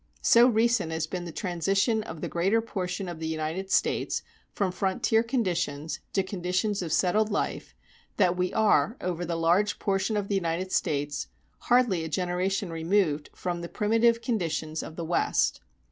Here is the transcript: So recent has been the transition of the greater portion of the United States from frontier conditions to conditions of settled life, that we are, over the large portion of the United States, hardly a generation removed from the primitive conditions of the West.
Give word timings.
So 0.23 0.47
recent 0.47 0.91
has 0.91 1.05
been 1.05 1.25
the 1.25 1.31
transition 1.31 2.01
of 2.01 2.21
the 2.21 2.27
greater 2.27 2.59
portion 2.59 3.07
of 3.07 3.19
the 3.19 3.27
United 3.27 3.69
States 3.69 4.23
from 4.51 4.71
frontier 4.71 5.21
conditions 5.21 5.99
to 6.13 6.23
conditions 6.23 6.81
of 6.81 6.91
settled 6.91 7.29
life, 7.29 7.75
that 8.17 8.35
we 8.35 8.51
are, 8.51 8.97
over 8.99 9.25
the 9.25 9.35
large 9.35 9.77
portion 9.77 10.17
of 10.17 10.27
the 10.27 10.33
United 10.33 10.71
States, 10.71 11.27
hardly 11.69 12.03
a 12.03 12.09
generation 12.09 12.71
removed 12.73 13.29
from 13.35 13.61
the 13.61 13.69
primitive 13.69 14.23
conditions 14.23 14.81
of 14.81 14.95
the 14.95 15.05
West. 15.05 15.61